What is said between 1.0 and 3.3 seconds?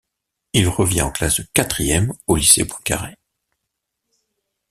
en classe de quatrième au lycée Poincaré.